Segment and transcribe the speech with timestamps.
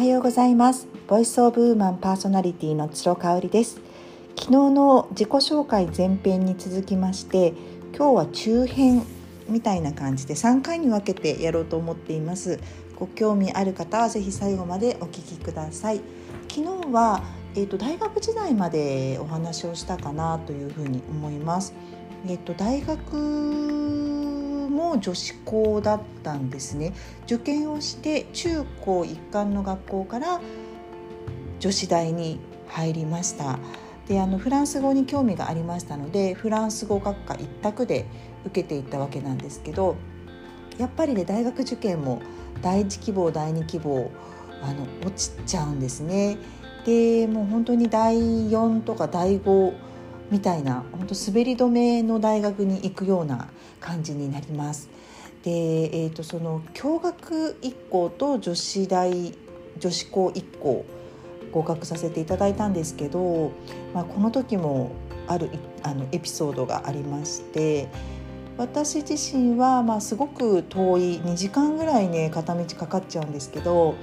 [0.00, 0.88] はようございます。
[1.08, 3.82] ボイスオブウーマンパーソナリティのつろかおりです。
[4.34, 7.52] 昨日の自己紹介前編に続きまして
[7.94, 9.02] 今日は中編
[9.46, 12.60] みたいな感じで3回に分けてやろうと思っています。
[12.96, 16.00] ご興味ある方はぜひ最後までお聞きください。
[16.48, 17.22] 昨日は
[17.54, 21.74] えーと、大学時代までお話をしたかなというふうに思います。
[22.26, 24.09] えーと大学
[24.80, 26.94] も女子校だったんですね
[27.26, 30.40] 受験をして中高一貫の学校から
[31.58, 33.58] 女子大に入りました
[34.08, 38.06] であのフランス語に興味がありましたのでフランス語学科一択で
[38.46, 39.96] 受けていったわけなんですけど
[40.78, 42.22] やっぱりね大学受験も
[42.62, 44.10] 第一希望第二希望
[44.62, 46.36] あの落ちちゃうんですね。
[46.84, 48.16] でもう本当に第
[48.50, 49.89] 4とか第5
[50.30, 53.48] みたいな本当滑り止めの大学に行くような
[53.80, 54.88] 感じになります。
[55.42, 59.34] で、えーと、その共学1校と女子大
[59.78, 60.84] 女子校1校
[61.52, 63.52] 合格させていただいたんですけど、
[63.94, 64.92] まあ、この時も
[65.26, 65.50] ある
[65.82, 67.88] あのエピソードがありまして
[68.58, 73.94] 私自身はまあすごく遠い2時間ぐらいね片道かかっちゃうんですけど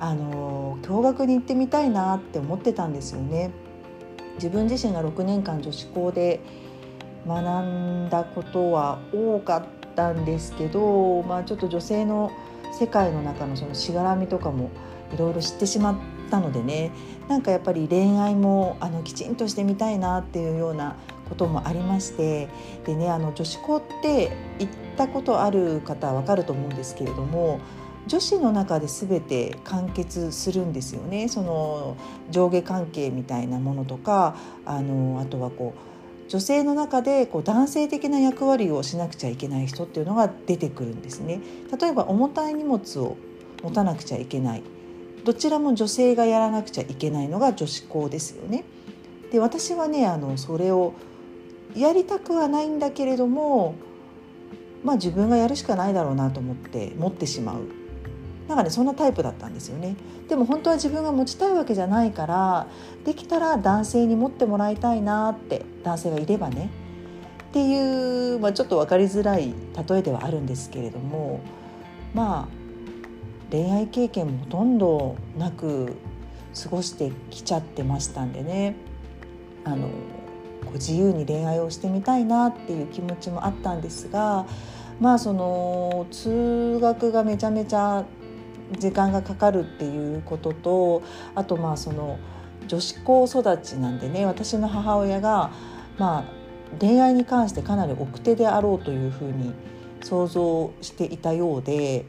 [0.00, 3.52] あの共学に行ってみたいなって思ってたんですよね。
[4.34, 6.40] 自分自身が6年間女子校で
[7.26, 12.30] 学んだことは多かったんですけど、まあ、ちょっと女性の
[12.78, 14.70] 世界の中のそのしがらみとかも
[15.12, 15.96] いろいろ知ってしまっ
[16.30, 16.90] たのでね
[17.28, 20.96] なんかやっぱり恋愛もあのきちんとしてみたいなっていうような
[21.28, 22.48] こともありまして
[22.84, 27.60] でねあの女子校って行ったことある方は分かると思うんですけれども
[28.06, 31.96] 女子の中で全て完結するんですよねその
[32.30, 41.40] 上下関係みたいなものとかあのあとはこう女性の中でこう男性的な役割をしなくちゃいけない人っていうのが出てくるんですね。
[41.78, 43.16] 例えば重たい荷物を
[43.62, 44.62] 持たなくちゃいけない
[45.24, 48.64] どちらも女性がやらなくちゃいけないのが女子校ですよね。
[49.32, 50.92] で私はねあのそれを
[51.74, 53.74] やりたくはないんだけれども
[54.82, 57.83] まあ自分がやるしかないだろうなと思って持ってしまう
[58.48, 59.96] なんかねそんなタイプだったんですよね。
[60.28, 62.66] でも本当は自分が持ちたいわけじゃないから
[63.04, 66.70] できたら男性に持ってもらいたいなって男性がいればね。
[67.50, 69.54] っていう、まあ、ちょっと分かりづらい
[69.88, 71.38] 例えではあるんですけれども
[72.12, 72.64] まあ
[73.52, 75.94] 恋愛経験もほとんどなく
[76.60, 78.74] 過ごしてきちゃってましたんでね。
[79.64, 79.88] あの
[80.74, 84.46] 自由に恋愛をしてみたいなっていう気持ちもあったんですが
[85.00, 88.04] まあその通学がめちゃめちゃ
[88.72, 91.02] 時間がかかるっていうことと
[91.34, 92.18] あとまあその
[92.66, 95.50] 女子高育ちなんでね私の母親が
[95.98, 96.24] まあ
[96.80, 99.52] 恋愛に関してかなり奥手であろうというふうに
[100.02, 102.04] 想像していたようで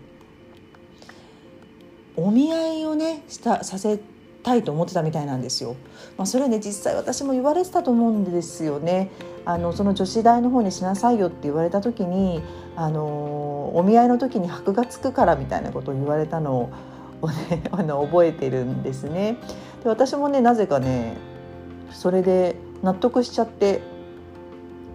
[2.15, 3.99] お見合いをねしたさせ
[4.45, 5.75] たいと思ってたみたいなんですよ。
[6.17, 9.09] まあ、それはね実際私も言われてたと思うんですよね。
[9.43, 12.43] あのその女子大の方にしなさいよって言われた時に
[12.75, 16.69] あのお見合いの時に箔がつくからみたいなことを言われたの
[17.21, 19.37] を、ね、 あの覚えてるんですね。
[19.83, 21.17] で私もねなぜかね
[21.91, 23.81] それで納得しちゃって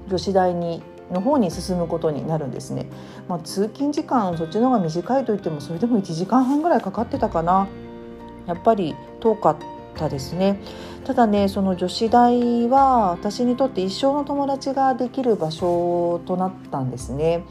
[0.08, 2.86] 女子大にの方に進むことになるんですね。
[3.28, 7.66] まあ、通勤時間そっちの方が短いと言ってもそれでも1時間半ぐらいかかってたかな。
[8.50, 9.56] やっぱり遠かっ
[9.94, 10.60] たですね。
[11.04, 17.44] ただねその女子大は私にとって一生の友達ができる場所となったんですね。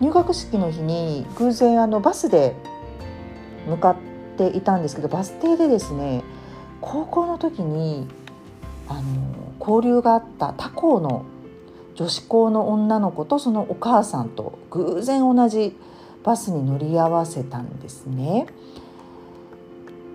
[0.00, 2.54] 入学式の日に偶然あのバスで
[3.66, 3.96] 向かっ
[4.36, 6.22] ていたんですけどバス停でですね
[6.80, 8.06] 高校の時に
[8.86, 9.02] あの
[9.58, 11.24] 交流があった他校の
[11.94, 15.76] 女子校の女の子とそのお母さんと偶然同じ
[16.22, 18.46] バスに乗り合わせたんですね。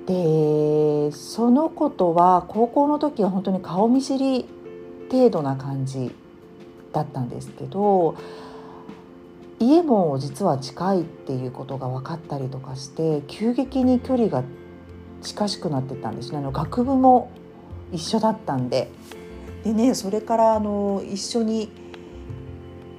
[0.05, 4.45] でその子とは高校の時は本当に顔見知り
[5.09, 6.13] 程度な感じ
[6.91, 8.15] だったんですけど
[9.59, 14.43] 家も実は近いっていうことが分かったりとかして急激に距離が
[15.21, 16.39] 近しくなってたんですね。
[16.39, 17.31] あの学部も
[17.93, 18.91] 一緒だったんで。
[19.63, 21.71] でねそれからあの一緒に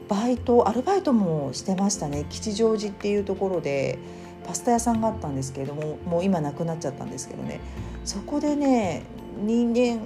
[0.09, 2.25] バイトアルバイトもしてましたね。
[2.31, 3.99] 吉祥寺っていうところで。
[4.47, 7.61] パスタ屋さんがあったんですけれどももう今なくなっちゃったんですけどね。
[8.05, 9.03] そこでね
[9.43, 10.01] 人間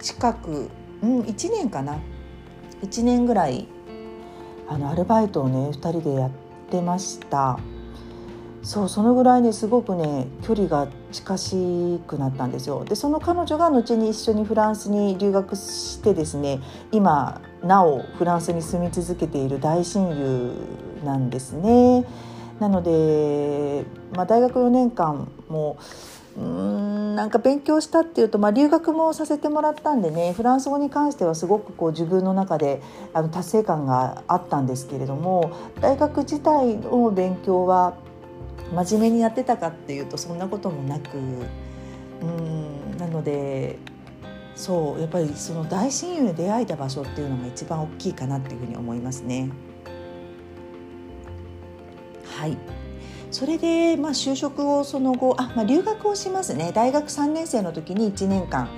[0.00, 0.70] 近く、
[1.02, 1.98] うん、1年かな。
[2.82, 3.68] 1年ぐらい
[4.68, 6.30] あのアルバイトをね2人でやっ
[6.70, 7.58] てました。
[8.62, 12.84] そうそのぐらいねすごくね距離が近しくなったんですよ。
[12.84, 16.58] でその彼女が後に一緒にフランスに留学してですね
[16.90, 20.52] 今なおフランスに住み続けている大親友
[21.04, 22.04] なんですね。
[22.60, 25.78] なので、まあ、大学4年間も
[26.38, 32.82] うんなんか勉強したっていうと、まあ、留学もさせてもらったんでねフランス語に関してはすごくこう自分の中で
[33.14, 35.50] あの達成感があったんですけれども
[35.80, 37.96] 大学自体の勉強は
[38.74, 41.16] 真面目にやってたかっていうとそんなこともなく
[42.22, 43.78] うんなので
[44.54, 49.50] そうやっぱりその大親友に出会えた場所っていうのが一番大きいかなっていうふうに思いますね。
[52.46, 52.56] はい。
[53.32, 56.70] それで、まあ、就職をその後あ、まあ、留学をしますね。
[56.72, 58.68] 大学3年生の時に1年間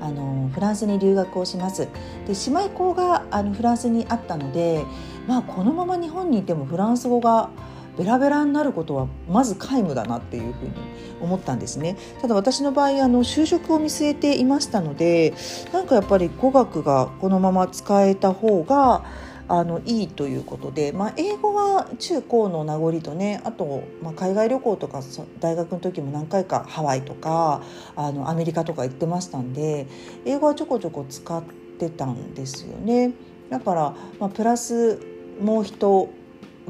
[0.00, 1.88] あのフランスに留学をします。
[2.26, 4.86] で姉妹校があのフランスにあったので、
[5.26, 7.50] まあ、このまま日本にいてもフランス語が
[7.98, 10.72] ベラベラになることはまず皆無だなっていうふうに
[11.20, 11.96] 思ったんですね。
[12.22, 15.34] ただ私の場合あの就職を見据えていましたので
[15.72, 19.04] なんかやっぱり語学がこのまま使えた方が
[19.48, 25.02] あのいいということで、まあ、英語は中高の名残とねあと、まあ、海外旅行とか
[25.40, 27.62] 大学の時も何回かハワイとか
[27.96, 29.86] あのアメリカとか行ってましたんで
[30.26, 31.42] 英語はちょこちょこ使っ
[31.78, 33.12] てたんですよね。
[33.48, 35.00] だから、まあ、プラス
[35.40, 36.10] もう一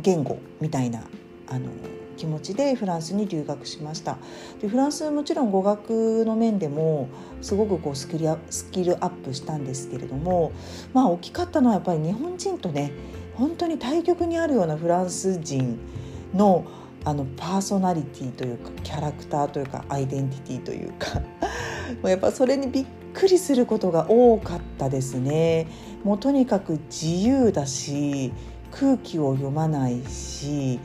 [0.00, 1.02] 言語みたいな
[1.48, 1.70] あの
[2.18, 4.18] 気持ちでフランスに留学しました
[4.60, 7.08] でフランスもちろん語学の面でも
[7.40, 10.52] すごくこうスキルアップしたんですけれども
[10.92, 12.92] まあ大きかったのはやっぱり日本人とね
[13.34, 15.78] 本当に対極にあるようなフランス人
[16.34, 16.66] の
[17.04, 21.22] あのパーソナリティというかキャラクターというかアイデンティティというか
[22.06, 25.68] やっぱそれにびっくりすることが多かったですね。
[26.04, 28.32] もうとにかく自由だし
[28.70, 30.78] 空気を読まないし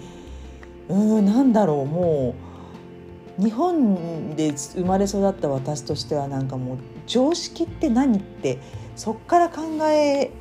[0.93, 2.35] うんなんだろうも
[3.39, 8.59] う日本で生まれ育った私としてはなんかもう常識って何って
[8.95, 10.31] そっから考え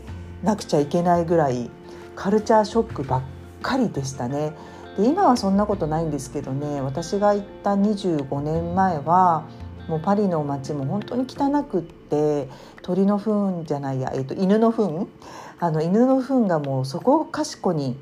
[0.43, 1.71] なくちゃいけないぐらい
[2.17, 3.23] カルチャーショックばっ
[3.63, 4.53] かりでしたね。
[4.99, 9.47] で今はそんなことないんですけどね私が行った25年前は
[9.89, 12.47] もうパリの街も本当に汚くって
[12.83, 15.09] 鳥の糞じゃないや、えー、と犬の糞
[15.59, 17.97] あの犬の糞がもうそこかしこに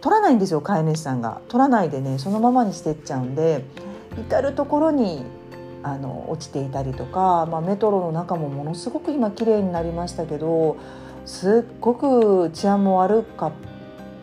[0.00, 3.64] 取らないんですよ飼い主さんが取らないでねそのままにしてっちゃうんで
[4.18, 5.24] 至る所に
[5.82, 10.76] あの落ちていたりとか、まあ、メトロの中もものすごく今綺麗になりましたけど
[11.24, 13.52] すっごく治安も悪かっ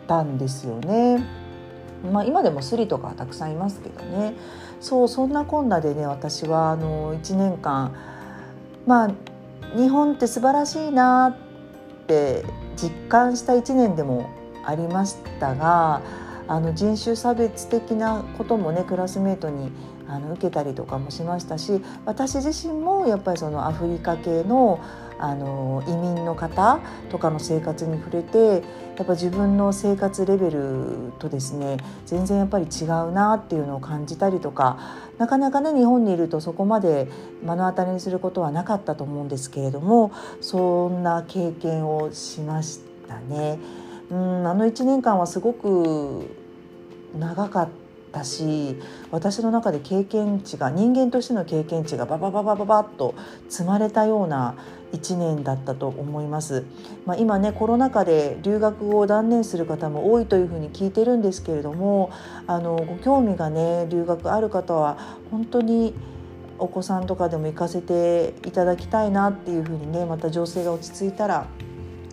[0.06, 1.24] たんですよね。
[2.12, 4.34] まあ、今でもスリとかたくさんいますけどね
[4.80, 7.92] そうそんなこんなでね私はあの1年間
[8.86, 9.10] まあ
[9.76, 12.44] 日本って素晴らしいなって
[12.76, 14.30] 実感した1年でも
[14.64, 16.02] ありましたが
[16.46, 19.70] あの人種差別的なこともねクラスメートに
[20.08, 24.80] あの受けたりとかもしましたし私自身もやっぱりそのアフリカ系の
[25.20, 26.78] あの移民の方
[27.10, 28.62] とかの生活に触れて
[28.96, 34.78] やっぱ自分の生活レベルとですね全然やっぱり違うなっていうのを感じたりとか
[35.18, 37.08] なかなかね日本にいるとそこまで
[37.42, 43.58] 目の当たりにすることはなかったと思うんですけれどもそんな経験をしましたね。
[44.10, 46.34] うんあの1年間はすごく
[47.18, 47.68] 長かっ
[48.12, 48.76] たし
[49.10, 53.14] 私の中で経験値が人間としての経験値がババババババッと
[53.48, 54.54] 積まれたような
[54.92, 56.64] 1年だったと思います、
[57.04, 62.10] まあ、今ねコロナ禍で留学を断念する方も多いというふうに聞いてるんですけれども
[62.46, 65.94] あのご興味がね留学ある方は本当に
[66.58, 71.46] お子さんとかでも行かせていただきたいなっていうふうにねまた情勢が落ち着いたら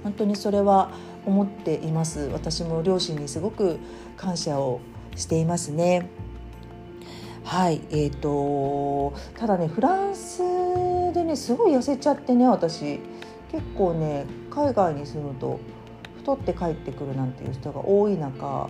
[0.03, 0.91] 本当にそれは
[1.25, 2.29] 思っています。
[2.33, 3.79] 私も両親にすごく
[4.17, 4.79] 感謝を
[5.15, 6.09] していますね。
[7.43, 10.41] はいえーと、ただねフランス
[11.13, 12.99] でねすごい痩せちゃってね私。
[13.55, 15.59] 結構ね海外に住むと
[16.17, 18.69] 太って帰ってくるなんていう人が多い中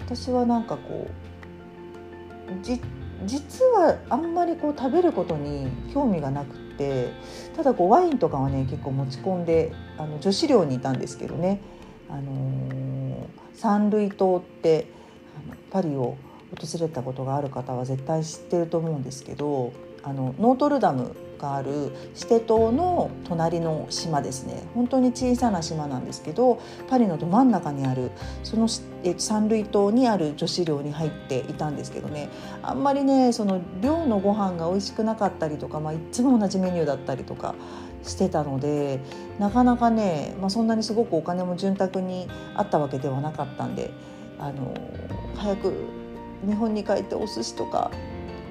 [0.00, 1.06] 私はなんかこ
[2.48, 2.80] うじ
[3.26, 7.12] 実はあんまりこう食べることに興味がなくて
[7.56, 11.60] ただこうワインとかはね結構持ち込んであの女子寮にいたんですけどね。
[12.08, 14.86] あのサンルイ島って
[15.70, 16.16] パリを
[16.50, 19.72] 訪れたことがある方は絶対知ってると思うんですけど
[20.04, 24.62] あのノートルダムがあるシテ島の隣の島ですね。
[24.74, 28.10] 本当に小さな島なんですけどパリのど真ん中にある
[28.42, 28.68] その
[29.02, 32.28] え三類島にある女子寮に入っていたんですけどね。
[32.62, 37.54] あんまりねその寮のご飯が美味しくなかったりとか、まあ、いつも同じメニューだったりとか
[38.02, 39.00] してたので
[39.38, 43.90] なかなかね、まあ、そんなにすごくお金も潤沢にあったわけではなかったんで
[44.38, 44.74] あの
[45.36, 45.72] 早く
[46.46, 47.90] 日本に帰ってお寿司とか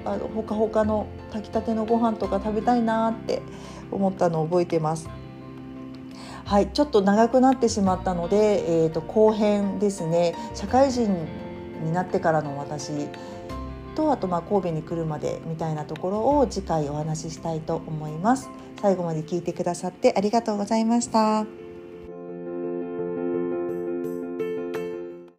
[0.04, 3.42] あのほかほかの炊きたてのご飯とか食べたいなって
[3.90, 5.08] 思ったのを覚えてます。
[6.44, 11.26] はい、ちょっと長くなってしまったので、えーと、後編ですね社会人
[11.82, 12.92] になってからの私
[13.94, 18.50] とあとまあ神戸に来るまでみたいなところを次回お話ししたいと思います。
[18.80, 21.63] 最後まで聞いてくださってありがとうございました。